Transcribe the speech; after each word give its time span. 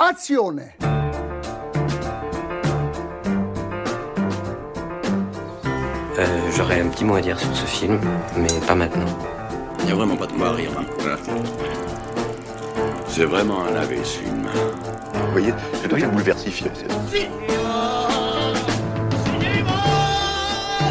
Azione 0.00 0.72
Euh, 6.18 6.50
J'aurais 6.56 6.80
un 6.80 6.88
petit 6.88 7.04
mot 7.04 7.14
à 7.14 7.20
dire 7.20 7.38
sur 7.38 7.54
ce 7.54 7.64
film, 7.66 7.98
mais 8.36 8.48
pas 8.66 8.74
maintenant. 8.74 9.06
Il 9.80 9.86
n'y 9.86 9.92
a 9.92 9.94
vraiment 9.94 10.16
pas 10.16 10.26
de 10.26 10.32
quoi 10.32 10.48
à 10.48 10.52
rire. 10.52 10.70
hein. 10.78 10.84
C'est 13.06 13.24
vraiment 13.24 13.64
un 13.66 13.72
lavé 13.72 13.98
ce 14.04 14.18
film. 14.20 14.46
Vous 15.14 15.32
voyez, 15.32 15.54
c'est 15.74 15.88
toi 15.88 15.98
qui 15.98 16.04
le 16.04 16.10
bouleversifié. 16.10 16.70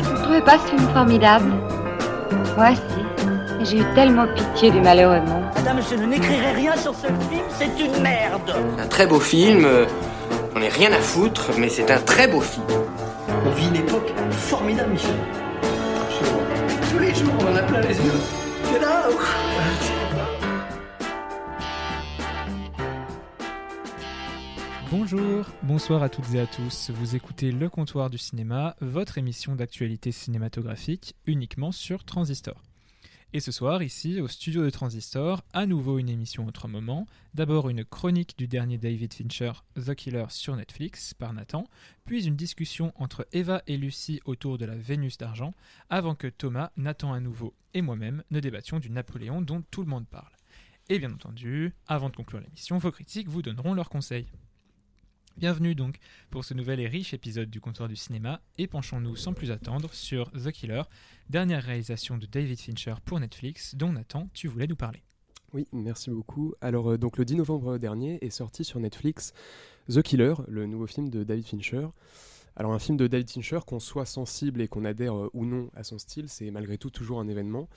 Vous 0.04 0.12
ne 0.12 0.23
trouvez 0.23 0.41
pas 0.41 0.57
ce 0.60 0.68
film 0.68 0.88
formidable? 0.94 1.52
Moi, 2.57 2.70
si. 2.76 2.82
J'ai 3.66 3.80
eu 3.80 3.86
tellement 3.94 4.26
pitié 4.36 4.71
du 4.71 4.80
malheureux 4.82 5.20
monde. 5.21 5.39
Madame, 5.60 5.82
je 5.82 5.96
n'écrirai 5.96 6.52
rien 6.54 6.78
sur 6.78 6.96
ce 6.96 7.07
film, 7.07 7.44
c'est 7.50 7.84
une 7.84 8.02
merde. 8.02 8.55
Un 8.78 8.88
très 8.88 9.05
beau 9.05 9.20
film, 9.20 9.66
euh, 9.66 9.86
on 10.55 10.59
n'est 10.59 10.70
rien 10.70 10.90
à 10.94 11.02
foutre, 11.02 11.52
mais 11.58 11.68
c'est 11.68 11.91
un 11.91 11.99
très 11.99 12.30
beau 12.30 12.40
film. 12.40 12.66
On 13.45 13.49
vit 13.49 13.68
une 13.68 13.76
époque 13.76 14.09
formidable, 14.32 14.91
Michel. 14.91 15.18
Absolument. 16.02 16.44
Tous 16.90 16.99
les 16.99 17.13
jours, 17.13 17.34
on 17.41 17.52
en 17.52 17.55
a 17.58 17.63
plein 17.63 17.82
les 17.82 17.98
yeux. 17.98 18.20
C'est 18.72 18.80
là. 18.80 19.09
Bonjour, 24.90 25.46
bonsoir 25.63 26.04
à 26.04 26.07
toutes 26.07 26.34
et 26.35 26.40
à 26.40 26.46
tous. 26.46 26.90
Vous 26.91 27.18
écoutez 27.18 27.52
Le 27.52 27.68
Comptoir 27.68 28.10
du 28.10 28.18
Cinéma, 28.18 28.77
votre 28.80 29.18
émission 29.18 29.55
d'actualité 29.55 30.13
cinématographique 30.13 31.18
uniquement 31.27 31.73
sur 31.73 32.05
Transistor. 32.05 32.69
Et 33.32 33.42
ce 33.42 33.52
soir, 33.52 33.84
ici, 33.84 34.20
au 34.22 34.28
studio 34.28 34.64
de 34.64 34.72
Transistor, 34.72 35.44
à 35.54 35.68
nouveau 35.68 36.00
une 36.00 36.10
émission 36.10 36.48
en 36.48 36.52
trois 36.52 36.68
moments. 36.68 37.06
D'abord 37.36 37.70
une 37.70 37.86
chronique 37.86 38.36
du 38.40 38.48
dernier 38.48 38.80
David 38.80 39.14
Fincher, 39.14 39.52
The 39.76 39.94
Killer, 39.94 40.26
sur 40.30 40.55
Netflix, 40.55 41.14
par 41.14 41.32
Nathan, 41.32 41.66
puis 42.05 42.26
une 42.26 42.36
discussion 42.36 42.91
entre 42.96 43.27
Eva 43.32 43.62
et 43.68 43.77
Lucie 43.77 44.20
autour 44.26 44.58
de 44.58 44.66
la 44.66 44.76
Vénus 44.76 45.20
d'argent, 45.20 45.54
avant 45.91 46.16
que 46.16 46.26
Thomas, 46.26 46.71
Nathan 46.76 47.13
à 47.13 47.20
nouveau 47.20 47.54
et 47.76 47.84
moi-même 47.84 48.24
ne 48.32 48.40
débattions 48.40 48.80
du 48.80 48.90
Napoléon 48.90 49.43
dont 49.43 49.62
tout 49.70 49.84
le 49.84 49.90
monde 49.90 50.08
parle. 50.08 50.34
Et 50.90 50.98
bien 50.98 51.14
entendu, 51.14 51.76
avant 51.86 52.10
de 52.10 52.16
conclure 52.16 52.41
l'émission, 52.41 52.80
vos 52.80 52.91
critiques 52.91 53.30
vous 53.30 53.43
donneront 53.43 53.76
leurs 53.76 53.90
conseils. 53.90 54.26
Bienvenue 55.40 55.73
donc 55.73 55.99
pour 56.32 56.43
ce 56.43 56.54
nouvel 56.54 56.82
et 56.82 56.87
riche 56.90 57.13
épisode 57.13 57.49
du 57.49 57.62
comptoir 57.62 57.87
du 57.87 57.95
cinéma 57.95 58.41
et 58.57 58.68
penchons-nous 58.68 59.15
sans 59.15 59.32
plus 59.32 59.51
attendre 59.51 59.90
sur 59.93 60.29
The 60.31 60.51
Killer, 60.51 60.81
dernière 61.29 61.63
réalisation 61.63 62.18
de 62.18 62.26
David 62.26 62.59
Fincher 62.59 62.96
pour 63.05 63.21
Netflix 63.21 63.73
dont 63.73 63.93
Nathan 63.93 64.28
tu 64.34 64.50
voulais 64.50 64.68
nous 64.68 64.75
parler. 64.75 65.01
Oui, 65.53 65.66
merci 65.72 66.09
beaucoup. 66.09 66.56
Alors, 66.59 66.91
euh, 66.91 66.97
donc 66.97 67.18
le 67.18 67.23
10 67.23 67.38
novembre 67.38 67.78
dernier 67.78 68.19
est 68.22 68.31
sorti 68.31 68.66
sur 68.66 68.81
Netflix 68.81 69.34
The 69.90 70.01
Killer, 70.01 70.34
le 70.50 70.66
nouveau 70.66 70.88
film 70.88 71.07
de 71.07 71.23
David 71.23 71.47
Fincher. 71.47 71.88
Alors, 72.57 72.74
un 72.74 72.79
film 72.79 72.97
de 72.97 73.07
David 73.07 73.29
Fincher, 73.29 73.59
qu'on 73.66 73.79
soit 73.79 74.06
sensible 74.06 74.59
et 74.59 74.68
qu'on 74.68 74.84
adhère 74.84 75.16
euh, 75.16 75.29
ou 75.34 75.46
non 75.46 75.69
à 75.74 75.85
son 75.85 76.00
style, 76.00 76.28
c'est 76.28 76.51
malgré 76.51 76.78
tout 76.78 76.90
toujours 76.90 77.22
un 77.22 77.29
événement. 77.29 77.69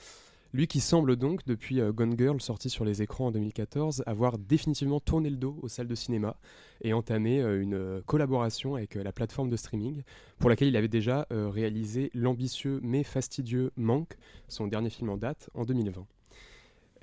Lui 0.55 0.67
qui 0.67 0.81
semble 0.81 1.17
donc, 1.17 1.47
depuis 1.47 1.81
euh, 1.81 1.93
Gone 1.93 2.15
Girl, 2.19 2.39
sorti 2.41 2.69
sur 2.69 2.85
les 2.85 3.01
écrans 3.01 3.29
en 3.29 3.31
2014, 3.31 4.03
avoir 4.05 4.37
définitivement 4.37 5.01
tourné 5.01 5.31
le 5.31 5.37
dos 5.37 5.59
aux 5.63 5.69
salles 5.69 5.89
de 5.89 5.95
cinéma 5.95 6.37
et 6.83 6.93
entamé 6.93 7.41
euh, 7.41 7.63
une 7.63 7.75
euh, 7.75 8.03
collaboration 8.05 8.75
avec 8.75 8.97
la 8.97 9.13
plateforme 9.13 9.49
de 9.49 9.57
streaming, 9.57 10.03
pour 10.39 10.51
laquelle 10.51 10.69
il 10.69 10.77
avait 10.77 10.89
déjà 10.89 11.27
réalisé 11.31 12.11
l'ambitieux 12.15 12.81
mais 12.83 13.03
fastidieux 13.03 13.71
Manque, 13.77 14.17
son 14.49 14.67
dernier 14.67 14.91
film 14.91 15.09
en 15.09 15.17
date, 15.17 15.49
en 15.55 15.65
2020. 15.65 16.05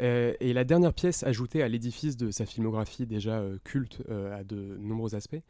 Euh, 0.01 0.33
et 0.39 0.53
la 0.53 0.63
dernière 0.63 0.93
pièce 0.93 1.23
ajoutée 1.23 1.63
à 1.63 1.67
l'édifice 1.67 2.17
de 2.17 2.31
sa 2.31 2.45
filmographie 2.45 3.05
déjà 3.05 3.43
culte 3.63 4.03
à 4.09 4.43
de 4.43 4.77
nombreux 4.79 5.15
aspects, 5.15 5.41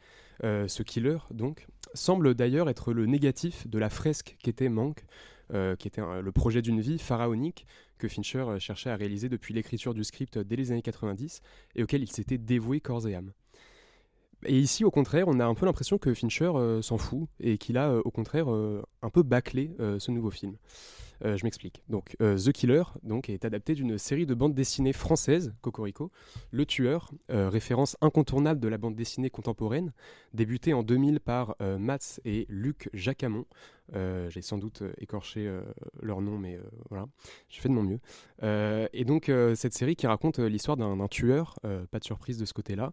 ce 0.42 0.82
killer 0.82 1.18
donc, 1.32 1.66
semble 1.94 2.34
d'ailleurs 2.34 2.68
être 2.68 2.92
le 2.92 3.06
négatif 3.06 3.68
de 3.68 3.78
la 3.78 3.90
fresque 3.90 4.36
qu'était 4.42 4.68
Manque, 4.68 5.04
euh, 5.52 5.76
qui 5.76 5.88
était 5.88 6.02
le 6.22 6.32
projet 6.32 6.62
d'une 6.62 6.80
vie 6.80 6.98
pharaonique 6.98 7.66
que 7.98 8.08
Fincher 8.08 8.38
euh, 8.40 8.58
cherchait 8.58 8.90
à 8.90 8.96
réaliser 8.96 9.28
depuis 9.28 9.54
l'écriture 9.54 9.94
du 9.94 10.04
script 10.04 10.38
dès 10.38 10.56
les 10.56 10.72
années 10.72 10.82
90 10.82 11.40
et 11.76 11.82
auquel 11.82 12.02
il 12.02 12.10
s'était 12.10 12.38
dévoué 12.38 12.80
corps 12.80 13.06
et 13.06 13.14
âme. 13.14 13.32
Et 14.46 14.58
ici, 14.58 14.84
au 14.84 14.90
contraire, 14.90 15.28
on 15.28 15.38
a 15.38 15.44
un 15.44 15.54
peu 15.54 15.66
l'impression 15.66 15.98
que 15.98 16.14
Fincher 16.14 16.50
euh, 16.54 16.80
s'en 16.80 16.96
fout 16.96 17.28
et 17.40 17.58
qu'il 17.58 17.76
a, 17.76 17.90
euh, 17.90 18.02
au 18.04 18.10
contraire, 18.10 18.50
euh, 18.50 18.82
un 19.02 19.10
peu 19.10 19.22
bâclé 19.22 19.74
euh, 19.80 19.98
ce 19.98 20.10
nouveau 20.10 20.30
film. 20.30 20.56
Euh, 21.24 21.36
je 21.36 21.44
m'explique. 21.44 21.82
Donc, 21.88 22.16
euh, 22.20 22.36
The 22.38 22.52
Killer 22.52 22.82
donc, 23.02 23.28
est 23.28 23.44
adapté 23.44 23.74
d'une 23.74 23.98
série 23.98 24.26
de 24.26 24.34
bandes 24.34 24.54
dessinées 24.54 24.92
françaises, 24.92 25.52
Cocorico, 25.60 26.10
Le 26.50 26.64
Tueur, 26.64 27.10
euh, 27.30 27.48
référence 27.48 27.96
incontournable 28.00 28.60
de 28.60 28.68
la 28.68 28.78
bande 28.78 28.94
dessinée 28.94 29.30
contemporaine, 29.30 29.92
débutée 30.34 30.72
en 30.72 30.82
2000 30.82 31.20
par 31.20 31.56
Mats 31.60 32.20
et 32.24 32.46
Luc 32.48 32.88
Jacamon. 32.94 33.44
J'ai 34.28 34.42
sans 34.42 34.58
doute 34.58 34.84
écorché 34.98 35.52
leur 36.00 36.20
nom, 36.20 36.38
mais 36.38 36.60
voilà, 36.88 37.06
j'ai 37.48 37.60
fait 37.60 37.68
de 37.68 37.74
mon 37.74 37.82
mieux. 37.82 37.98
Et 38.92 39.04
donc, 39.04 39.30
cette 39.54 39.74
série 39.74 39.96
qui 39.96 40.06
raconte 40.06 40.38
l'histoire 40.38 40.76
d'un 40.76 41.08
tueur, 41.08 41.58
pas 41.90 41.98
de 41.98 42.04
surprise 42.04 42.38
de 42.38 42.44
ce 42.44 42.54
côté-là, 42.54 42.92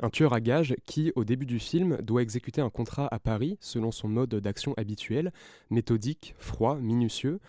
un 0.00 0.10
tueur 0.10 0.32
à 0.32 0.40
gages 0.40 0.76
qui, 0.86 1.12
au 1.16 1.24
début 1.24 1.46
du 1.46 1.58
film, 1.58 1.96
doit 2.02 2.22
exécuter 2.22 2.60
un 2.60 2.70
contrat 2.70 3.08
à 3.10 3.18
Paris 3.18 3.58
selon 3.60 3.90
son 3.90 4.08
mode 4.08 4.36
d'action 4.36 4.72
habituel, 4.76 5.32
méthodique, 5.70 6.34
froid, 6.38 6.76
minutieux. 6.76 7.40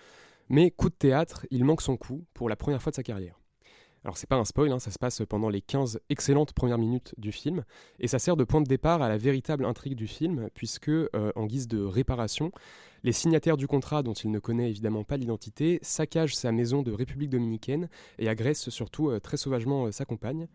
Mais 0.49 0.71
coup 0.71 0.89
de 0.89 0.95
théâtre, 0.95 1.45
il 1.51 1.65
manque 1.65 1.81
son 1.81 1.97
coup 1.97 2.25
pour 2.33 2.49
la 2.49 2.55
première 2.55 2.81
fois 2.81 2.91
de 2.91 2.95
sa 2.95 3.03
carrière. 3.03 3.39
Alors 4.03 4.17
c'est 4.17 4.29
pas 4.29 4.37
un 4.37 4.45
spoil, 4.45 4.71
hein, 4.71 4.79
ça 4.79 4.91
se 4.91 4.99
passe 4.99 5.21
pendant 5.27 5.49
les 5.49 5.59
15 5.59 5.99
excellentes 6.09 6.53
premières 6.53 6.77
minutes 6.77 7.13
du 7.17 7.33
film, 7.33 7.65
et 7.99 8.07
ça 8.07 8.19
sert 8.19 8.37
de 8.37 8.45
point 8.45 8.61
de 8.61 8.67
départ 8.67 9.01
à 9.01 9.09
la 9.09 9.17
véritable 9.17 9.65
intrigue 9.65 9.95
du 9.95 10.07
film, 10.07 10.49
puisque, 10.53 10.87
euh, 10.87 11.31
en 11.35 11.45
guise 11.45 11.67
de 11.67 11.83
réparation, 11.83 12.51
les 13.03 13.11
signataires 13.11 13.57
du 13.57 13.67
contrat, 13.67 14.03
dont 14.03 14.13
il 14.13 14.31
ne 14.31 14.39
connaît 14.39 14.69
évidemment 14.69 15.03
pas 15.03 15.17
l'identité, 15.17 15.79
saccagent 15.81 16.35
sa 16.35 16.51
maison 16.51 16.81
de 16.81 16.91
République 16.91 17.29
dominicaine 17.29 17.89
et 18.19 18.29
agressent 18.29 18.69
surtout 18.69 19.09
euh, 19.09 19.19
très 19.19 19.37
sauvagement 19.37 19.85
euh, 19.85 19.91
sa 19.91 20.05
compagne. 20.05 20.47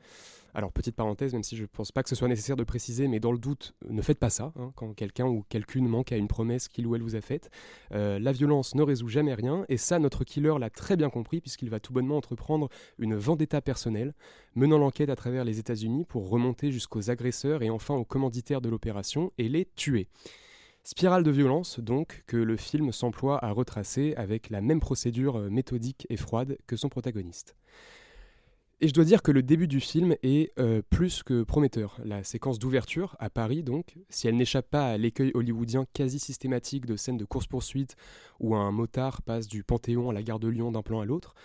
Alors, 0.54 0.70
petite 0.70 0.94
parenthèse, 0.94 1.32
même 1.32 1.42
si 1.42 1.56
je 1.56 1.62
ne 1.62 1.66
pense 1.66 1.92
pas 1.92 2.02
que 2.02 2.10
ce 2.10 2.14
soit 2.14 2.28
nécessaire 2.28 2.56
de 2.56 2.64
préciser, 2.64 3.08
mais 3.08 3.20
dans 3.20 3.32
le 3.32 3.38
doute, 3.38 3.74
ne 3.88 4.02
faites 4.02 4.18
pas 4.18 4.28
ça. 4.28 4.52
hein, 4.58 4.70
quand 4.76 4.92
quelqu'un 4.92 5.26
ou 5.26 5.46
quelqu'une 5.48 5.88
manque 5.88 6.12
à 6.12 6.18
une 6.18 6.28
promesse 6.28 6.68
qu'il 6.68 6.86
ou 6.86 6.94
elle 6.94 7.00
vous 7.00 7.16
a 7.16 7.22
faite, 7.22 7.50
Euh, 7.92 8.18
la 8.18 8.32
violence 8.32 8.74
ne 8.74 8.82
résout 8.82 9.08
jamais 9.08 9.34
rien, 9.34 9.64
et 9.68 9.78
ça, 9.78 9.98
notre 9.98 10.24
killer 10.24 10.54
l'a 10.58 10.70
très 10.70 10.96
bien 10.96 11.10
compris, 11.10 11.40
puisqu'il 11.40 11.70
va 11.70 11.80
tout 11.80 11.92
bonnement 11.92 12.16
entreprendre 12.16 12.68
une 12.98 13.14
vendetta 13.14 13.60
personnelle, 13.60 14.14
menant 14.54 14.78
l'enquête 14.78 15.08
à 15.08 15.16
travers 15.16 15.44
les 15.44 15.58
États-Unis 15.58 16.04
pour 16.04 16.28
remonter 16.28 16.70
jusqu'aux 16.70 17.10
agresseurs 17.10 17.62
et 17.62 17.70
enfin 17.70 17.94
aux 17.94 18.04
commanditaires 18.04 18.60
de 18.60 18.68
l'opération 18.68 19.32
et 19.38 19.48
les 19.48 19.66
tuer. 19.76 20.08
Spirale 20.84 21.22
de 21.22 21.30
violence, 21.30 21.78
donc, 21.78 22.24
que 22.26 22.36
le 22.36 22.56
film 22.56 22.90
s'emploie 22.90 23.42
à 23.44 23.52
retracer 23.52 24.14
avec 24.16 24.50
la 24.50 24.60
même 24.60 24.80
procédure 24.80 25.36
euh, 25.36 25.48
méthodique 25.48 26.06
et 26.10 26.16
froide 26.16 26.58
que 26.66 26.76
son 26.76 26.88
protagoniste. 26.88 27.54
Et 28.80 28.88
je 28.88 28.92
dois 28.92 29.04
dire 29.04 29.22
que 29.22 29.30
le 29.30 29.44
début 29.44 29.68
du 29.68 29.78
film 29.78 30.16
est 30.24 30.52
euh, 30.58 30.82
plus 30.90 31.22
que 31.22 31.44
prometteur. 31.44 32.00
La 32.04 32.24
séquence 32.24 32.58
d'ouverture, 32.58 33.14
à 33.20 33.30
Paris 33.30 33.62
donc, 33.62 33.94
si 34.08 34.26
elle 34.26 34.36
n'échappe 34.36 34.68
pas 34.68 34.88
à 34.88 34.98
l'écueil 34.98 35.30
hollywoodien 35.34 35.86
quasi 35.92 36.18
systématique 36.18 36.84
de 36.84 36.96
scènes 36.96 37.16
de 37.16 37.24
course-poursuite 37.24 37.94
où 38.40 38.56
un 38.56 38.72
motard 38.72 39.22
passe 39.22 39.46
du 39.46 39.62
Panthéon 39.62 40.10
à 40.10 40.12
la 40.12 40.24
gare 40.24 40.40
de 40.40 40.48
Lyon 40.48 40.72
d'un 40.72 40.82
plan 40.82 40.98
à 40.98 41.04
l'autre, 41.04 41.36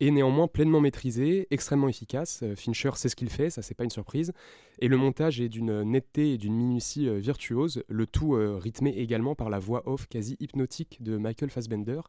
est 0.00 0.10
néanmoins 0.10 0.46
pleinement 0.46 0.80
maîtrisée, 0.80 1.46
extrêmement 1.50 1.88
efficace. 1.88 2.40
Euh, 2.42 2.54
Fincher 2.54 2.90
sait 2.94 3.08
ce 3.08 3.16
qu'il 3.16 3.30
fait, 3.30 3.50
ça 3.50 3.62
c'est 3.62 3.74
pas 3.74 3.84
une 3.84 3.90
surprise. 3.90 4.32
Et 4.80 4.88
le 4.88 4.96
montage 4.96 5.40
est 5.40 5.48
d'une 5.48 5.82
netteté 5.82 6.34
et 6.34 6.38
d'une 6.38 6.54
minutie 6.54 7.08
euh, 7.08 7.18
virtuose, 7.18 7.82
le 7.88 8.06
tout 8.06 8.34
euh, 8.34 8.56
rythmé 8.56 8.90
également 8.90 9.34
par 9.34 9.50
la 9.50 9.58
voix 9.58 9.82
off 9.88 10.06
quasi 10.06 10.36
hypnotique 10.40 11.02
de 11.02 11.16
Michael 11.16 11.50
Fassbender, 11.50 12.00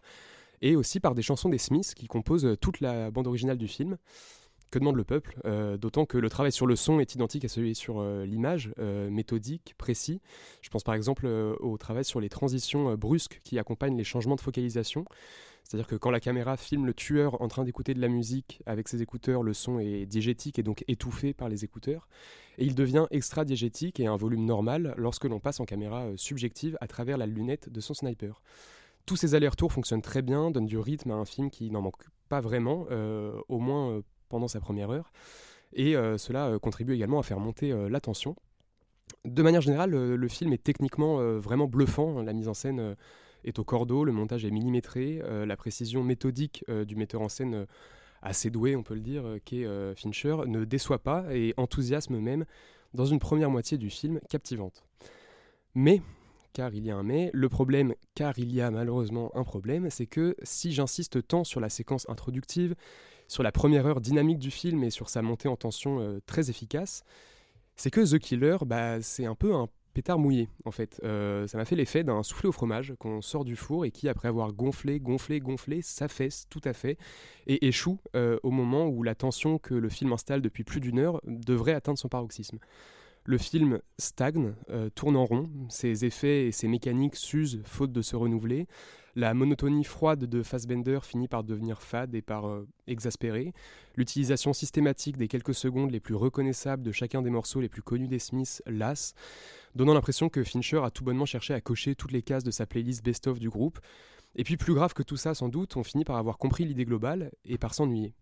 et 0.61 0.75
aussi 0.75 0.99
par 0.99 1.15
des 1.15 1.21
chansons 1.21 1.49
des 1.49 1.57
Smiths 1.57 1.93
qui 1.95 2.07
composent 2.07 2.57
toute 2.61 2.81
la 2.81 3.11
bande 3.11 3.27
originale 3.27 3.57
du 3.57 3.67
film. 3.67 3.97
Que 4.71 4.77
demande 4.77 4.97
le 4.97 5.03
peuple 5.03 5.35
Euh, 5.45 5.77
D'autant 5.77 6.05
que 6.05 6.17
le 6.17 6.29
travail 6.29 6.51
sur 6.51 6.67
le 6.67 6.75
son 6.75 6.99
est 6.99 7.15
identique 7.15 7.43
à 7.43 7.47
celui 7.47 7.73
sur 7.73 7.99
euh, 7.99 8.25
l'image, 8.25 8.71
euh, 8.77 9.09
méthodique, 9.09 9.73
précis. 9.77 10.21
Je 10.61 10.69
pense 10.69 10.83
par 10.83 10.93
exemple 10.93 11.25
au 11.25 11.77
travail 11.77 12.05
sur 12.05 12.19
les 12.19 12.29
transitions 12.29 12.95
brusques 12.95 13.41
qui 13.43 13.57
accompagnent 13.57 13.97
les 13.97 14.03
changements 14.03 14.35
de 14.35 14.41
focalisation. 14.41 15.05
C'est-à-dire 15.63 15.87
que 15.87 15.95
quand 15.95 16.11
la 16.11 16.19
caméra 16.19 16.55
filme 16.57 16.85
le 16.85 16.93
tueur 16.93 17.41
en 17.41 17.47
train 17.47 17.63
d'écouter 17.63 17.93
de 17.93 18.01
la 18.01 18.07
musique 18.07 18.61
avec 18.65 18.87
ses 18.87 19.01
écouteurs, 19.01 19.43
le 19.43 19.53
son 19.53 19.79
est 19.79 20.05
diégétique 20.05 20.59
et 20.59 20.63
donc 20.63 20.83
étouffé 20.87 21.33
par 21.33 21.49
les 21.49 21.63
écouteurs. 21.63 22.07
Et 22.57 22.65
il 22.65 22.75
devient 22.75 23.05
extra-diégétique 23.11 23.99
et 23.99 24.07
à 24.07 24.11
un 24.11 24.17
volume 24.17 24.45
normal 24.45 24.93
lorsque 24.97 25.25
l'on 25.25 25.39
passe 25.39 25.59
en 25.59 25.65
caméra 25.65 26.07
subjective 26.15 26.77
à 26.81 26.87
travers 26.87 27.17
la 27.17 27.27
lunette 27.27 27.69
de 27.69 27.79
son 27.81 27.93
sniper. 27.93 28.41
Tous 29.05 29.15
ces 29.15 29.33
allers-retours 29.33 29.71
fonctionnent 29.71 30.01
très 30.01 30.21
bien, 30.21 30.51
donnent 30.51 30.65
du 30.65 30.77
rythme 30.77 31.11
à 31.11 31.15
un 31.15 31.25
film 31.25 31.49
qui 31.49 31.71
n'en 31.71 31.81
manque 31.81 32.03
pas 32.29 32.41
vraiment, 32.41 32.87
au 33.47 33.59
moins 33.59 34.01
pendant 34.29 34.47
sa 34.47 34.59
première 34.59 34.91
heure. 34.91 35.11
Et 35.73 35.95
euh, 35.95 36.17
cela 36.17 36.47
euh, 36.47 36.59
contribue 36.59 36.93
également 36.93 37.19
à 37.19 37.23
faire 37.23 37.39
monter 37.39 37.71
euh, 37.71 37.89
la 37.89 37.99
tension. 37.99 38.35
De 39.25 39.43
manière 39.43 39.61
générale, 39.61 39.91
le 39.91 40.27
film 40.27 40.53
est 40.53 40.63
techniquement 40.63 41.17
vraiment 41.39 41.67
bluffant. 41.67 42.21
La 42.21 42.31
mise 42.31 42.47
en 42.47 42.53
scène 42.53 42.95
est 43.43 43.57
au 43.59 43.63
cordeau, 43.63 44.05
le 44.05 44.11
montage 44.11 44.45
est 44.45 44.51
millimétré, 44.51 45.21
la 45.45 45.57
précision 45.57 46.03
méthodique 46.03 46.63
du 46.87 46.95
metteur 46.95 47.21
en 47.21 47.27
scène 47.27 47.65
assez 48.21 48.49
doué, 48.49 48.75
on 48.75 48.83
peut 48.83 48.93
le 48.93 49.01
dire, 49.01 49.23
qu'est 49.43 49.65
Fincher, 49.95 50.37
ne 50.45 50.63
déçoit 50.63 50.99
pas 50.99 51.25
et 51.35 51.53
enthousiasme 51.57 52.17
même 52.17 52.45
dans 52.93 53.05
une 53.05 53.19
première 53.19 53.49
moitié 53.49 53.77
du 53.77 53.89
film 53.89 54.21
captivante. 54.29 54.85
Mais, 55.73 56.01
car 56.53 56.73
il 56.73 56.85
y 56.85 56.91
a 56.91 56.95
un 56.95 57.03
mais, 57.03 57.31
le 57.33 57.49
problème, 57.49 57.95
car 58.13 58.37
il 58.37 58.53
y 58.53 58.61
a 58.61 58.71
malheureusement 58.71 59.35
un 59.35 59.43
problème, 59.43 59.89
c'est 59.89 60.07
que 60.07 60.35
si 60.43 60.71
j'insiste 60.71 61.27
tant 61.27 61.43
sur 61.43 61.59
la 61.59 61.69
séquence 61.69 62.07
introductive, 62.09 62.75
sur 63.29 63.43
la 63.43 63.51
première 63.51 63.85
heure 63.85 64.01
dynamique 64.01 64.39
du 64.39 64.51
film 64.51 64.83
et 64.83 64.89
sur 64.89 65.07
sa 65.07 65.21
montée 65.21 65.47
en 65.47 65.55
tension 65.55 66.01
euh, 66.01 66.19
très 66.25 66.49
efficace, 66.49 67.03
c'est 67.77 67.91
que 67.91 68.01
The 68.01 68.19
Killer, 68.19 68.57
bah, 68.65 69.01
c'est 69.01 69.25
un 69.25 69.35
peu 69.35 69.53
un 69.53 69.69
pétard 69.93 70.17
mouillé 70.17 70.49
en 70.65 70.71
fait. 70.71 70.99
Euh, 71.03 71.45
ça 71.45 71.57
m'a 71.57 71.65
fait 71.65 71.75
l'effet 71.75 72.03
d'un 72.03 72.23
soufflé 72.23 72.49
au 72.49 72.51
fromage 72.51 72.95
qu'on 72.99 73.21
sort 73.21 73.45
du 73.45 73.55
four 73.55 73.85
et 73.85 73.91
qui, 73.91 74.09
après 74.09 74.27
avoir 74.27 74.51
gonflé, 74.51 74.99
gonflé, 74.99 75.39
gonflé, 75.39 75.81
s'affaisse 75.83 76.47
tout 76.49 76.61
à 76.65 76.73
fait 76.73 76.97
et 77.45 77.67
échoue 77.67 77.99
euh, 78.15 78.39
au 78.41 78.49
moment 78.49 78.87
où 78.87 79.03
la 79.03 79.13
tension 79.13 79.59
que 79.59 79.75
le 79.75 79.89
film 79.89 80.11
installe 80.11 80.41
depuis 80.41 80.63
plus 80.63 80.79
d'une 80.79 80.97
heure 80.97 81.21
devrait 81.23 81.73
atteindre 81.73 81.99
son 81.99 82.09
paroxysme. 82.09 82.57
Le 83.25 83.37
film 83.37 83.79
stagne, 83.99 84.53
tourne 84.95 85.15
en 85.15 85.25
rond, 85.25 85.49
ses 85.67 86.03
effets 86.03 86.47
et 86.47 86.51
ses 86.51 86.67
mécaniques 86.67 87.15
s'usent 87.15 87.61
faute 87.63 87.91
de 87.91 88.01
se 88.01 88.15
renouveler. 88.15 88.65
La 89.19 89.33
monotonie 89.33 89.83
froide 89.83 90.23
de 90.23 90.43
Fassbender 90.43 90.99
finit 91.03 91.27
par 91.27 91.43
devenir 91.43 91.81
fade 91.81 92.15
et 92.15 92.21
par 92.21 92.47
euh, 92.47 92.65
exaspérer. 92.87 93.51
L'utilisation 93.97 94.53
systématique 94.53 95.17
des 95.17 95.27
quelques 95.27 95.53
secondes 95.53 95.91
les 95.91 95.99
plus 95.99 96.15
reconnaissables 96.15 96.83
de 96.83 96.93
chacun 96.93 97.21
des 97.21 97.29
morceaux 97.29 97.59
les 97.59 97.67
plus 97.67 97.81
connus 97.81 98.07
des 98.07 98.17
Smiths 98.17 98.63
lasse, 98.65 99.15
donnant 99.75 99.93
l'impression 99.93 100.29
que 100.29 100.41
Fincher 100.45 100.79
a 100.85 100.89
tout 100.89 101.03
bonnement 101.03 101.25
cherché 101.25 101.53
à 101.53 101.59
cocher 101.59 101.95
toutes 101.95 102.13
les 102.13 102.21
cases 102.21 102.45
de 102.45 102.51
sa 102.51 102.65
playlist 102.65 103.03
best-of 103.03 103.39
du 103.39 103.49
groupe. 103.49 103.81
Et 104.37 104.45
puis 104.45 104.55
plus 104.55 104.73
grave 104.73 104.93
que 104.93 105.03
tout 105.03 105.17
ça 105.17 105.33
sans 105.33 105.49
doute, 105.49 105.75
on 105.75 105.83
finit 105.83 106.05
par 106.05 106.15
avoir 106.15 106.37
compris 106.37 106.63
l'idée 106.63 106.85
globale 106.85 107.31
et 107.43 107.57
par 107.57 107.73
s'ennuyer. 107.73 108.13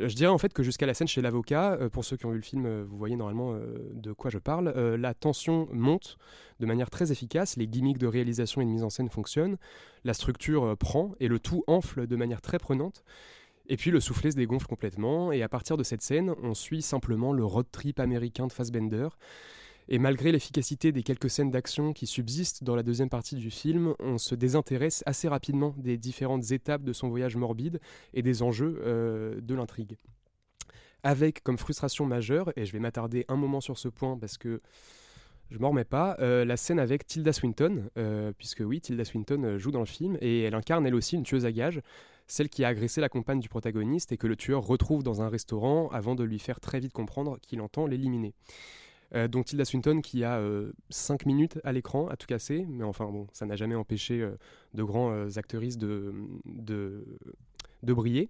Je 0.00 0.14
dirais 0.14 0.30
en 0.30 0.38
fait 0.38 0.52
que 0.52 0.62
jusqu'à 0.62 0.86
la 0.86 0.94
scène 0.94 1.08
chez 1.08 1.20
l'avocat, 1.20 1.72
euh, 1.72 1.88
pour 1.88 2.04
ceux 2.04 2.16
qui 2.16 2.24
ont 2.24 2.30
vu 2.30 2.36
le 2.36 2.42
film, 2.42 2.66
euh, 2.66 2.84
vous 2.88 2.96
voyez 2.96 3.16
normalement 3.16 3.54
euh, 3.54 3.90
de 3.94 4.12
quoi 4.12 4.30
je 4.30 4.38
parle, 4.38 4.68
la 4.68 5.12
tension 5.12 5.68
monte 5.72 6.18
de 6.60 6.66
manière 6.66 6.88
très 6.88 7.10
efficace, 7.10 7.56
les 7.56 7.66
gimmicks 7.66 7.98
de 7.98 8.06
réalisation 8.06 8.60
et 8.60 8.64
de 8.64 8.70
mise 8.70 8.84
en 8.84 8.90
scène 8.90 9.08
fonctionnent, 9.08 9.56
la 10.04 10.14
structure 10.14 10.76
prend 10.76 11.14
et 11.18 11.26
le 11.26 11.40
tout 11.40 11.64
enfle 11.66 12.06
de 12.06 12.16
manière 12.16 12.40
très 12.40 12.58
prenante. 12.58 13.02
Et 13.68 13.76
puis 13.76 13.90
le 13.90 14.00
soufflet 14.00 14.30
se 14.30 14.36
dégonfle 14.36 14.66
complètement, 14.66 15.30
et 15.32 15.42
à 15.42 15.48
partir 15.48 15.76
de 15.76 15.82
cette 15.82 16.00
scène, 16.00 16.34
on 16.42 16.54
suit 16.54 16.80
simplement 16.80 17.32
le 17.32 17.44
road 17.44 17.66
trip 17.70 18.00
américain 18.00 18.46
de 18.46 18.52
Fassbender, 18.52 19.08
et 19.88 19.98
malgré 19.98 20.32
l'efficacité 20.32 20.92
des 20.92 21.02
quelques 21.02 21.30
scènes 21.30 21.50
d'action 21.50 21.92
qui 21.92 22.06
subsistent 22.06 22.62
dans 22.62 22.76
la 22.76 22.82
deuxième 22.82 23.08
partie 23.08 23.36
du 23.36 23.50
film, 23.50 23.94
on 23.98 24.18
se 24.18 24.34
désintéresse 24.34 25.02
assez 25.06 25.28
rapidement 25.28 25.74
des 25.78 25.96
différentes 25.96 26.50
étapes 26.52 26.82
de 26.82 26.92
son 26.92 27.08
voyage 27.08 27.36
morbide 27.36 27.80
et 28.12 28.22
des 28.22 28.42
enjeux 28.42 28.80
euh, 28.84 29.40
de 29.40 29.54
l'intrigue. 29.54 29.96
Avec 31.02 31.42
comme 31.42 31.56
frustration 31.56 32.04
majeure, 32.04 32.52
et 32.56 32.66
je 32.66 32.72
vais 32.72 32.80
m'attarder 32.80 33.24
un 33.28 33.36
moment 33.36 33.62
sur 33.62 33.78
ce 33.78 33.88
point 33.88 34.18
parce 34.18 34.36
que 34.36 34.60
je 35.50 35.58
m'en 35.58 35.70
remets 35.70 35.84
pas, 35.84 36.16
euh, 36.18 36.44
la 36.44 36.58
scène 36.58 36.78
avec 36.78 37.06
Tilda 37.06 37.32
Swinton, 37.32 37.88
euh, 37.96 38.32
puisque 38.36 38.60
oui, 38.60 38.82
Tilda 38.82 39.06
Swinton 39.06 39.56
joue 39.56 39.70
dans 39.70 39.80
le 39.80 39.86
film, 39.86 40.18
et 40.20 40.42
elle 40.42 40.54
incarne 40.54 40.86
elle 40.86 40.94
aussi 40.94 41.16
une 41.16 41.22
tueuse 41.22 41.46
à 41.46 41.52
gages, 41.52 41.80
celle 42.26 42.50
qui 42.50 42.62
a 42.62 42.68
agressé 42.68 43.00
la 43.00 43.08
compagne 43.08 43.40
du 43.40 43.48
protagoniste 43.48 44.12
et 44.12 44.18
que 44.18 44.26
le 44.26 44.36
tueur 44.36 44.66
retrouve 44.66 45.02
dans 45.02 45.22
un 45.22 45.30
restaurant 45.30 45.88
avant 45.88 46.14
de 46.14 46.24
lui 46.24 46.38
faire 46.38 46.60
très 46.60 46.78
vite 46.78 46.92
comprendre 46.92 47.38
qu'il 47.40 47.62
entend 47.62 47.86
l'éliminer. 47.86 48.34
Euh, 49.14 49.26
dont 49.26 49.42
Tilda 49.42 49.64
Swinton 49.64 50.02
qui 50.02 50.22
a 50.22 50.38
5 50.90 51.22
euh, 51.22 51.24
minutes 51.26 51.58
à 51.64 51.72
l'écran 51.72 52.08
à 52.08 52.16
tout 52.16 52.26
casser, 52.26 52.66
mais 52.68 52.84
enfin 52.84 53.06
bon, 53.06 53.26
ça 53.32 53.46
n'a 53.46 53.56
jamais 53.56 53.74
empêché 53.74 54.20
euh, 54.20 54.36
de 54.74 54.82
grands 54.82 55.26
actrices 55.38 55.78
de, 55.78 56.12
de, 56.44 57.04
briller. 57.82 58.28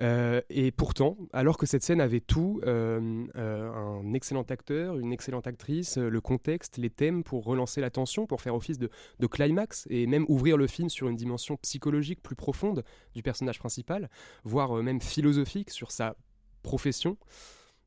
et 0.00 0.70
pourtant, 0.70 1.16
alors 1.32 1.58
que 1.58 1.66
cette 1.66 1.82
scène 1.82 2.00
avait 2.00 2.20
tout, 2.20 2.60
un 2.64 4.14
excellent 4.14 4.42
acteur, 4.42 4.96
une 4.96 5.12
excellente 5.12 5.48
actrice, 5.48 5.98
le 5.98 6.20
contexte, 6.20 6.76
les 6.76 6.90
thèmes 6.90 7.24
pour 7.24 7.44
relancer 7.44 7.80
la 7.80 7.90
tension, 7.90 8.26
pour 8.26 8.40
faire 8.40 8.54
office 8.54 8.78
de, 8.78 8.90
climax 9.26 9.88
et 9.90 10.06
même 10.06 10.24
ouvrir 10.28 10.56
le 10.56 10.68
film 10.68 10.88
sur 10.88 11.08
une 11.08 11.16
dimension 11.16 11.56
psychologique 11.56 12.22
plus 12.22 12.36
profonde 12.36 12.84
du 13.14 13.22
personnage 13.24 13.58
principal, 13.58 14.08
voire 14.44 14.72
même 14.82 15.00
philosophique 15.00 15.70
sur 15.70 15.90
sa 15.90 16.14
profession. 16.62 17.16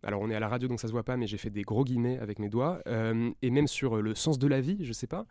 Alors 0.05 0.21
on 0.21 0.29
est 0.29 0.35
à 0.35 0.39
la 0.39 0.47
radio 0.47 0.67
donc 0.67 0.79
ça 0.79 0.87
se 0.87 0.93
voit 0.93 1.03
pas, 1.03 1.17
mais 1.17 1.25
j'ai 1.25 1.37
fait 1.37 1.49
des 1.49 1.63
gros 1.63 1.83
guillemets 1.83 2.19
avec 2.19 2.37
mes 2.37 2.47
doigts. 2.47 2.79
Euh, 2.87 3.31
et 3.41 3.49
même 3.49 3.67
sur 3.67 4.01
le 4.01 4.13
sens 4.13 4.37
de 4.37 4.47
la 4.47 4.61
vie, 4.61 4.77
je 4.81 4.93
sais 4.93 5.07
pas. 5.07 5.25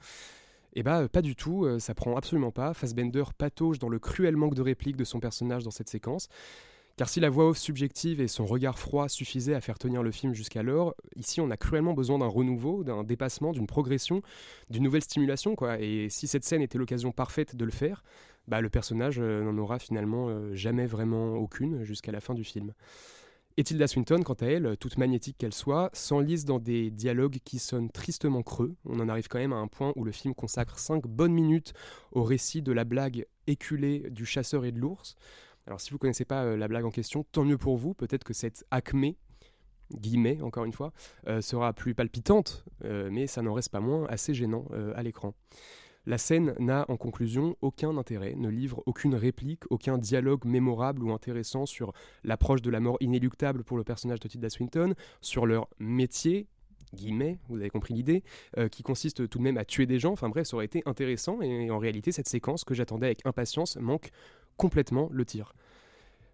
Et 0.76 0.80
eh 0.80 0.82
bah 0.82 1.08
pas 1.08 1.22
du 1.22 1.36
tout, 1.36 1.64
euh, 1.64 1.78
ça 1.78 1.94
prend 1.94 2.16
absolument 2.16 2.50
pas. 2.50 2.74
Fassbender 2.74 3.22
patauge 3.38 3.78
dans 3.78 3.88
le 3.88 4.00
cruel 4.00 4.36
manque 4.36 4.54
de 4.54 4.62
réplique 4.62 4.96
de 4.96 5.04
son 5.04 5.20
personnage 5.20 5.62
dans 5.62 5.70
cette 5.70 5.88
séquence. 5.88 6.28
Car 6.96 7.08
si 7.08 7.20
la 7.20 7.30
voix 7.30 7.48
off 7.48 7.58
subjective 7.58 8.20
et 8.20 8.26
son 8.26 8.44
regard 8.44 8.78
froid 8.78 9.08
suffisaient 9.08 9.54
à 9.54 9.60
faire 9.60 9.78
tenir 9.78 10.02
le 10.02 10.10
film 10.10 10.34
jusqu'alors, 10.34 10.94
ici 11.14 11.40
on 11.40 11.50
a 11.50 11.56
cruellement 11.56 11.92
besoin 11.92 12.18
d'un 12.18 12.26
renouveau, 12.26 12.82
d'un 12.82 13.04
dépassement, 13.04 13.52
d'une 13.52 13.68
progression, 13.68 14.22
d'une 14.70 14.82
nouvelle 14.82 15.02
stimulation 15.02 15.54
quoi. 15.54 15.80
Et 15.80 16.08
si 16.08 16.26
cette 16.26 16.44
scène 16.44 16.62
était 16.62 16.78
l'occasion 16.78 17.12
parfaite 17.12 17.54
de 17.54 17.64
le 17.64 17.72
faire, 17.72 18.02
bah 18.48 18.60
le 18.60 18.68
personnage 18.68 19.20
euh, 19.20 19.44
n'en 19.44 19.56
aura 19.58 19.78
finalement 19.78 20.28
jamais 20.54 20.86
vraiment 20.86 21.34
aucune 21.34 21.84
jusqu'à 21.84 22.10
la 22.10 22.20
fin 22.20 22.34
du 22.34 22.42
film. 22.42 22.74
Et 23.56 23.62
Tilda 23.62 23.86
Swinton, 23.86 24.20
quant 24.24 24.34
à 24.34 24.46
elle, 24.46 24.76
toute 24.78 24.98
magnétique 24.98 25.38
qu'elle 25.38 25.54
soit, 25.54 25.88
s'enlise 25.92 26.44
dans 26.44 26.58
des 26.58 26.90
dialogues 26.90 27.38
qui 27.44 27.60
sonnent 27.60 27.88
tristement 27.88 28.42
creux. 28.42 28.74
On 28.84 28.98
en 28.98 29.08
arrive 29.08 29.28
quand 29.28 29.38
même 29.38 29.52
à 29.52 29.56
un 29.56 29.68
point 29.68 29.92
où 29.94 30.02
le 30.02 30.10
film 30.10 30.34
consacre 30.34 30.80
5 30.80 31.06
bonnes 31.06 31.32
minutes 31.32 31.72
au 32.10 32.24
récit 32.24 32.62
de 32.62 32.72
la 32.72 32.82
blague 32.82 33.26
éculée 33.46 34.10
du 34.10 34.26
chasseur 34.26 34.64
et 34.64 34.72
de 34.72 34.80
l'ours. 34.80 35.14
Alors 35.68 35.80
si 35.80 35.90
vous 35.90 35.96
ne 35.96 36.00
connaissez 36.00 36.24
pas 36.24 36.42
euh, 36.42 36.56
la 36.56 36.66
blague 36.66 36.84
en 36.84 36.90
question, 36.90 37.24
tant 37.30 37.44
mieux 37.44 37.56
pour 37.56 37.76
vous, 37.76 37.94
peut-être 37.94 38.24
que 38.24 38.34
cette 38.34 38.64
acmé, 38.72 39.16
guillemets 39.92 40.40
encore 40.42 40.64
une 40.64 40.72
fois, 40.72 40.92
euh, 41.28 41.40
sera 41.40 41.72
plus 41.72 41.94
palpitante, 41.94 42.64
euh, 42.84 43.08
mais 43.12 43.28
ça 43.28 43.40
n'en 43.40 43.54
reste 43.54 43.70
pas 43.70 43.80
moins 43.80 44.04
assez 44.06 44.34
gênant 44.34 44.66
à 44.96 45.02
l'écran. 45.04 45.32
La 46.06 46.18
scène 46.18 46.54
n'a 46.58 46.84
en 46.88 46.96
conclusion 46.96 47.56
aucun 47.62 47.96
intérêt, 47.96 48.34
ne 48.36 48.48
livre 48.48 48.82
aucune 48.86 49.14
réplique, 49.14 49.62
aucun 49.70 49.96
dialogue 49.96 50.44
mémorable 50.44 51.02
ou 51.02 51.12
intéressant 51.12 51.64
sur 51.64 51.92
l'approche 52.24 52.60
de 52.60 52.70
la 52.70 52.80
mort 52.80 52.98
inéluctable 53.00 53.64
pour 53.64 53.78
le 53.78 53.84
personnage 53.84 54.20
de 54.20 54.28
Tilda 54.28 54.50
Swinton, 54.50 54.94
sur 55.22 55.46
leur 55.46 55.68
métier, 55.78 56.46
guillemets, 56.94 57.38
vous 57.48 57.56
avez 57.56 57.70
compris 57.70 57.94
l'idée, 57.94 58.22
euh, 58.58 58.68
qui 58.68 58.82
consiste 58.82 59.28
tout 59.28 59.38
de 59.38 59.42
même 59.42 59.56
à 59.56 59.64
tuer 59.64 59.86
des 59.86 59.98
gens. 59.98 60.12
Enfin 60.12 60.28
bref, 60.28 60.46
ça 60.46 60.56
aurait 60.56 60.66
été 60.66 60.82
intéressant 60.84 61.40
et 61.40 61.70
en 61.70 61.78
réalité, 61.78 62.12
cette 62.12 62.28
séquence 62.28 62.64
que 62.64 62.74
j'attendais 62.74 63.06
avec 63.06 63.26
impatience 63.26 63.76
manque 63.76 64.10
complètement 64.56 65.08
le 65.10 65.24
tir. 65.24 65.54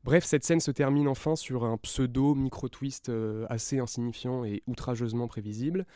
Bref, 0.02 0.24
cette 0.24 0.44
scène 0.44 0.60
se 0.60 0.70
termine 0.70 1.08
enfin 1.08 1.36
sur 1.36 1.64
un 1.64 1.76
pseudo 1.76 2.34
micro-twist 2.34 3.10
euh, 3.10 3.46
assez 3.50 3.78
insignifiant 3.78 4.44
et 4.44 4.62
outrageusement 4.66 5.28
prévisible. 5.28 5.86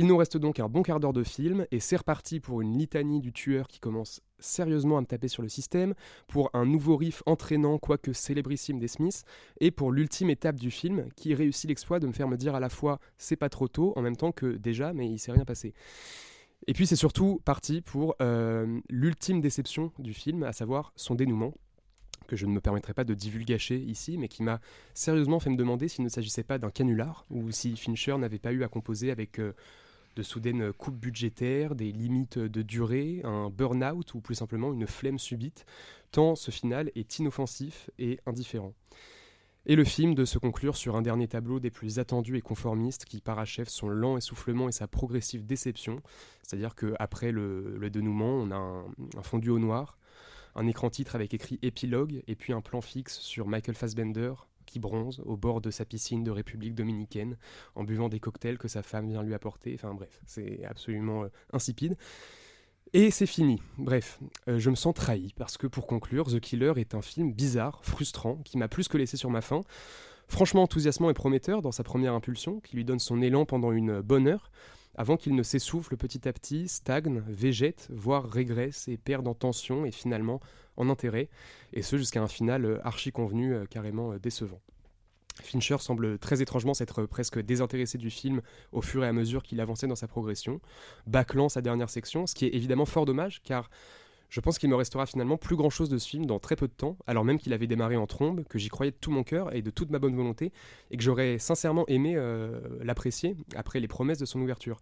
Il 0.00 0.06
nous 0.06 0.16
reste 0.16 0.36
donc 0.36 0.60
un 0.60 0.68
bon 0.68 0.84
quart 0.84 1.00
d'heure 1.00 1.12
de 1.12 1.24
film 1.24 1.66
et 1.72 1.80
c'est 1.80 1.96
reparti 1.96 2.38
pour 2.38 2.60
une 2.60 2.78
litanie 2.78 3.18
du 3.18 3.32
tueur 3.32 3.66
qui 3.66 3.80
commence 3.80 4.22
sérieusement 4.38 4.96
à 4.96 5.00
me 5.00 5.06
taper 5.06 5.26
sur 5.26 5.42
le 5.42 5.48
système, 5.48 5.94
pour 6.28 6.50
un 6.54 6.64
nouveau 6.64 6.96
riff 6.96 7.24
entraînant 7.26 7.78
quoique 7.78 8.12
célébrissime 8.12 8.78
des 8.78 8.86
Smiths, 8.86 9.24
et 9.58 9.72
pour 9.72 9.90
l'ultime 9.90 10.30
étape 10.30 10.54
du 10.54 10.70
film 10.70 11.08
qui 11.16 11.34
réussit 11.34 11.68
l'exploit 11.68 11.98
de 11.98 12.06
me 12.06 12.12
faire 12.12 12.28
me 12.28 12.36
dire 12.36 12.54
à 12.54 12.60
la 12.60 12.68
fois 12.68 13.00
c'est 13.16 13.34
pas 13.34 13.48
trop 13.48 13.66
tôt 13.66 13.92
en 13.96 14.02
même 14.02 14.14
temps 14.14 14.30
que 14.30 14.46
déjà 14.56 14.92
mais 14.92 15.10
il 15.10 15.18
s'est 15.18 15.32
rien 15.32 15.44
passé. 15.44 15.74
Et 16.68 16.74
puis 16.74 16.86
c'est 16.86 16.94
surtout 16.94 17.40
parti 17.44 17.80
pour 17.80 18.14
euh, 18.22 18.78
l'ultime 18.88 19.40
déception 19.40 19.90
du 19.98 20.14
film, 20.14 20.44
à 20.44 20.52
savoir 20.52 20.92
son 20.94 21.16
dénouement 21.16 21.54
que 22.28 22.36
je 22.36 22.46
ne 22.46 22.52
me 22.52 22.60
permettrai 22.60 22.94
pas 22.94 23.02
de 23.02 23.14
divulgacher 23.14 23.80
ici, 23.80 24.16
mais 24.16 24.28
qui 24.28 24.44
m'a 24.44 24.60
sérieusement 24.94 25.40
fait 25.40 25.50
me 25.50 25.56
demander 25.56 25.88
s'il 25.88 26.04
ne 26.04 26.08
s'agissait 26.08 26.44
pas 26.44 26.58
d'un 26.58 26.70
canular, 26.70 27.26
ou 27.30 27.50
si 27.50 27.74
Fincher 27.74 28.16
n'avait 28.18 28.38
pas 28.38 28.52
eu 28.52 28.62
à 28.62 28.68
composer 28.68 29.10
avec 29.10 29.40
euh, 29.40 29.54
de 30.18 30.22
soudaines 30.24 30.72
coupes 30.72 30.98
budgétaires, 30.98 31.76
des 31.76 31.92
limites 31.92 32.38
de 32.38 32.62
durée, 32.62 33.20
un 33.22 33.50
burn-out 33.50 34.14
ou 34.14 34.20
plus 34.20 34.34
simplement 34.34 34.72
une 34.72 34.88
flemme 34.88 35.18
subite, 35.18 35.64
tant 36.10 36.34
ce 36.34 36.50
final 36.50 36.90
est 36.96 37.20
inoffensif 37.20 37.88
et 38.00 38.18
indifférent. 38.26 38.74
Et 39.66 39.76
le 39.76 39.84
film 39.84 40.16
de 40.16 40.24
se 40.24 40.38
conclure 40.38 40.76
sur 40.76 40.96
un 40.96 41.02
dernier 41.02 41.28
tableau 41.28 41.60
des 41.60 41.70
plus 41.70 42.00
attendus 42.00 42.36
et 42.36 42.40
conformistes 42.40 43.04
qui 43.04 43.20
parachève 43.20 43.68
son 43.68 43.88
lent 43.88 44.16
essoufflement 44.16 44.68
et 44.68 44.72
sa 44.72 44.88
progressive 44.88 45.46
déception, 45.46 46.02
c'est-à-dire 46.42 46.74
qu'après 46.74 47.30
le, 47.30 47.88
dénouement, 47.88 48.34
on 48.38 48.50
a 48.50 48.56
un, 48.56 48.86
un 49.16 49.22
fondu 49.22 49.50
au 49.50 49.60
noir, 49.60 49.98
un 50.56 50.66
écran 50.66 50.90
titre 50.90 51.14
avec 51.14 51.32
écrit 51.32 51.60
épilogue 51.62 52.24
et 52.26 52.34
puis 52.34 52.52
un 52.52 52.60
plan 52.60 52.80
fixe 52.80 53.20
sur 53.20 53.46
Michael 53.46 53.76
Fassbender 53.76 54.32
qui 54.68 54.78
bronze 54.78 55.20
au 55.24 55.36
bord 55.36 55.60
de 55.60 55.70
sa 55.70 55.84
piscine 55.84 56.22
de 56.22 56.30
République 56.30 56.74
dominicaine 56.74 57.36
en 57.74 57.84
buvant 57.84 58.08
des 58.08 58.20
cocktails 58.20 58.58
que 58.58 58.68
sa 58.68 58.82
femme 58.82 59.08
vient 59.08 59.22
lui 59.22 59.34
apporter. 59.34 59.74
Enfin 59.74 59.94
bref, 59.94 60.20
c'est 60.26 60.64
absolument 60.64 61.24
euh, 61.24 61.28
insipide. 61.52 61.96
Et 62.92 63.10
c'est 63.10 63.26
fini. 63.26 63.60
Bref, 63.76 64.18
euh, 64.48 64.58
je 64.58 64.70
me 64.70 64.74
sens 64.74 64.94
trahi 64.94 65.34
parce 65.36 65.58
que 65.58 65.66
pour 65.66 65.86
conclure, 65.86 66.26
The 66.26 66.40
Killer 66.40 66.74
est 66.76 66.94
un 66.94 67.02
film 67.02 67.32
bizarre, 67.32 67.80
frustrant, 67.82 68.36
qui 68.44 68.56
m'a 68.56 68.68
plus 68.68 68.88
que 68.88 68.96
laissé 68.96 69.16
sur 69.16 69.30
ma 69.30 69.40
faim. 69.40 69.62
Franchement 70.26 70.62
enthousiasmant 70.62 71.10
et 71.10 71.14
prometteur 71.14 71.62
dans 71.62 71.72
sa 71.72 71.82
première 71.82 72.14
impulsion, 72.14 72.60
qui 72.60 72.76
lui 72.76 72.84
donne 72.84 72.98
son 72.98 73.20
élan 73.22 73.46
pendant 73.46 73.72
une 73.72 74.00
bonne 74.02 74.28
heure, 74.28 74.50
avant 74.94 75.16
qu'il 75.16 75.34
ne 75.34 75.42
s'essouffle 75.42 75.96
petit 75.96 76.28
à 76.28 76.32
petit, 76.32 76.68
stagne, 76.68 77.22
végète, 77.26 77.88
voire 77.90 78.28
régresse 78.28 78.88
et 78.88 78.96
perde 78.98 79.28
en 79.28 79.34
tension 79.34 79.86
et 79.86 79.92
finalement 79.92 80.40
en 80.78 80.88
intérêt, 80.88 81.28
et 81.72 81.82
ce 81.82 81.98
jusqu'à 81.98 82.22
un 82.22 82.28
final 82.28 82.64
euh, 82.64 82.86
archi 82.86 83.12
convenu, 83.12 83.52
euh, 83.52 83.66
carrément 83.66 84.12
euh, 84.12 84.18
décevant. 84.18 84.60
Fincher 85.42 85.76
semble 85.78 86.18
très 86.18 86.40
étrangement 86.42 86.74
s'être 86.74 87.04
presque 87.04 87.38
désintéressé 87.40 87.98
du 87.98 88.10
film 88.10 88.40
au 88.72 88.80
fur 88.80 89.04
et 89.04 89.08
à 89.08 89.12
mesure 89.12 89.42
qu'il 89.42 89.60
avançait 89.60 89.86
dans 89.86 89.94
sa 89.94 90.08
progression, 90.08 90.60
bâclant 91.06 91.48
sa 91.48 91.60
dernière 91.60 91.90
section, 91.90 92.26
ce 92.26 92.34
qui 92.34 92.46
est 92.46 92.54
évidemment 92.54 92.86
fort 92.86 93.04
dommage 93.04 93.40
car 93.44 93.70
je 94.30 94.40
pense 94.40 94.58
qu'il 94.58 94.68
me 94.68 94.74
restera 94.74 95.06
finalement 95.06 95.36
plus 95.36 95.54
grand 95.54 95.70
chose 95.70 95.88
de 95.88 95.96
ce 95.96 96.08
film 96.08 96.26
dans 96.26 96.40
très 96.40 96.56
peu 96.56 96.66
de 96.66 96.72
temps, 96.72 96.98
alors 97.06 97.24
même 97.24 97.38
qu'il 97.38 97.52
avait 97.52 97.68
démarré 97.68 97.96
en 97.96 98.06
trombe, 98.06 98.44
que 98.44 98.58
j'y 98.58 98.68
croyais 98.68 98.90
de 98.90 98.96
tout 99.00 99.12
mon 99.12 99.22
cœur 99.22 99.54
et 99.54 99.62
de 99.62 99.70
toute 99.70 99.90
ma 99.90 99.98
bonne 99.98 100.14
volonté, 100.14 100.52
et 100.90 100.96
que 100.96 101.02
j'aurais 101.02 101.38
sincèrement 101.38 101.86
aimé 101.86 102.14
l'apprécier 102.82 103.36
après 103.56 103.80
les 103.80 103.88
promesses 103.88 104.18
de 104.18 104.26
son 104.26 104.38
ouverture. 104.42 104.80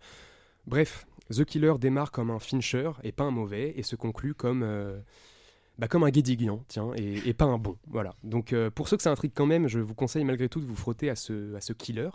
Bref, 0.66 1.06
The 1.30 1.44
Killer 1.44 1.74
démarre 1.78 2.10
comme 2.10 2.32
un 2.32 2.40
Fincher 2.40 2.90
et 3.04 3.12
pas 3.12 3.22
un 3.22 3.30
mauvais, 3.30 3.72
et 3.76 3.84
se 3.84 3.94
conclut 3.94 4.34
comme. 4.34 4.64
Bah, 5.78 5.88
comme 5.88 6.04
un 6.04 6.11
Guédiguian, 6.11 6.64
tiens, 6.68 6.92
et, 6.97 7.35
pas 7.35 7.45
un 7.45 7.59
bon. 7.59 7.76
Voilà. 7.88 8.14
Donc, 8.25 8.52
euh, 8.52 8.71
pour 8.71 8.88
ceux 8.88 8.97
que 8.97 9.02
ça 9.02 9.11
intrigue 9.11 9.33
quand 9.35 9.47
même, 9.47 9.68
je 9.68 9.78
vous 9.78 9.95
conseille 9.95 10.25
malgré 10.25 10.49
tout 10.49 10.61
de 10.61 10.66
vous 10.66 10.76
frotter 10.76 11.11
à 11.11 11.16
ce, 11.16 11.54
à 11.54 11.61
ce 11.61 11.73
killer. 11.75 12.09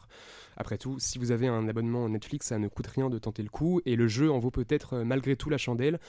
Après 0.58 0.78
tout, 0.78 0.98
si 1.00 1.20
vous 1.20 1.32
avez 1.32 1.48
un 1.48 1.68
abonnement 1.68 2.10
Netflix, 2.10 2.48
ça 2.48 2.58
ne 2.58 2.68
coûte 2.68 2.88
rien 2.88 3.10
de 3.10 3.20
tenter 3.20 3.44
le 3.44 3.50
coup, 3.50 3.82
et 3.86 3.96
le 3.96 4.08
jeu 4.08 4.32
en 4.32 4.40
vaut 4.40 4.52
peut-être 4.52 4.94
euh, 4.94 5.04
malgré 5.04 5.36
tout 5.36 5.50
la 5.50 5.60
chandelle, 5.60 6.00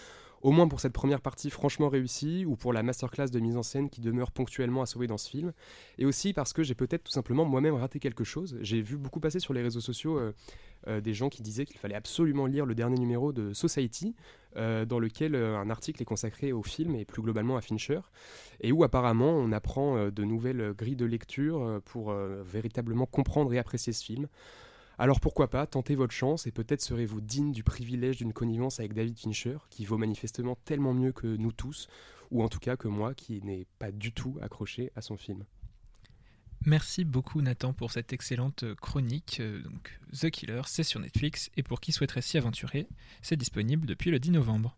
au 0.42 0.50
moins 0.50 0.68
pour 0.68 0.80
cette 0.80 0.92
première 0.92 1.20
partie 1.20 1.50
franchement 1.50 1.88
réussie, 1.88 2.44
ou 2.44 2.56
pour 2.56 2.72
la 2.72 2.82
masterclass 2.82 3.28
de 3.28 3.38
mise 3.38 3.56
en 3.56 3.62
scène 3.62 3.88
qui 3.88 4.00
demeure 4.00 4.32
ponctuellement 4.32 4.82
à 4.82 4.86
sauver 4.86 5.06
dans 5.06 5.16
ce 5.16 5.30
film, 5.30 5.52
et 5.98 6.04
aussi 6.04 6.32
parce 6.32 6.52
que 6.52 6.62
j'ai 6.62 6.74
peut-être 6.74 7.04
tout 7.04 7.12
simplement 7.12 7.44
moi-même 7.44 7.74
raté 7.74 8.00
quelque 8.00 8.24
chose. 8.24 8.58
J'ai 8.60 8.82
vu 8.82 8.96
beaucoup 8.96 9.20
passer 9.20 9.38
sur 9.38 9.54
les 9.54 9.62
réseaux 9.62 9.80
sociaux 9.80 10.18
euh, 10.18 10.32
euh, 10.88 11.00
des 11.00 11.14
gens 11.14 11.28
qui 11.28 11.42
disaient 11.42 11.64
qu'il 11.64 11.78
fallait 11.78 11.94
absolument 11.94 12.46
lire 12.46 12.66
le 12.66 12.74
dernier 12.74 12.98
numéro 12.98 13.32
de 13.32 13.52
Society, 13.52 14.16
euh, 14.56 14.84
dans 14.84 14.98
lequel 14.98 15.36
un 15.36 15.70
article 15.70 16.02
est 16.02 16.06
consacré 16.06 16.52
au 16.52 16.62
film 16.62 16.96
et 16.96 17.04
plus 17.04 17.22
globalement 17.22 17.56
à 17.56 17.60
Fincher, 17.60 18.00
et 18.60 18.72
où 18.72 18.82
apparemment 18.82 19.30
on 19.30 19.52
apprend 19.52 20.08
de 20.10 20.24
nouvelles 20.24 20.74
grilles 20.76 20.96
de 20.96 21.06
lecture 21.06 21.80
pour 21.84 22.12
véritablement 22.12 23.06
comprendre 23.06 23.54
et 23.54 23.58
apprécier 23.58 23.92
ce 23.92 24.04
film. 24.04 24.26
Alors 24.98 25.20
pourquoi 25.20 25.48
pas, 25.48 25.66
tentez 25.66 25.94
votre 25.94 26.12
chance 26.12 26.46
et 26.46 26.52
peut-être 26.52 26.82
serez-vous 26.82 27.20
digne 27.20 27.52
du 27.52 27.64
privilège 27.64 28.18
d'une 28.18 28.32
connivence 28.32 28.78
avec 28.78 28.92
David 28.92 29.18
Fincher, 29.18 29.58
qui 29.70 29.84
vaut 29.84 29.98
manifestement 29.98 30.56
tellement 30.64 30.94
mieux 30.94 31.12
que 31.12 31.26
nous 31.26 31.52
tous, 31.52 31.88
ou 32.30 32.42
en 32.42 32.48
tout 32.48 32.60
cas 32.60 32.76
que 32.76 32.88
moi 32.88 33.14
qui 33.14 33.42
n'ai 33.42 33.66
pas 33.78 33.90
du 33.90 34.12
tout 34.12 34.38
accroché 34.40 34.92
à 34.94 35.00
son 35.00 35.16
film. 35.16 35.44
Merci 36.64 37.04
beaucoup 37.04 37.42
Nathan 37.42 37.72
pour 37.72 37.90
cette 37.90 38.12
excellente 38.12 38.64
chronique. 38.76 39.38
Euh, 39.40 39.62
Donc, 39.62 39.98
The 40.12 40.30
Killer, 40.30 40.62
c'est 40.66 40.84
sur 40.84 41.00
Netflix 41.00 41.50
et 41.56 41.64
pour 41.64 41.80
qui 41.80 41.90
souhaiterait 41.90 42.22
s'y 42.22 42.38
aventurer, 42.38 42.86
c'est 43.20 43.36
disponible 43.36 43.84
depuis 43.84 44.12
le 44.12 44.20
10 44.20 44.30
novembre. 44.30 44.76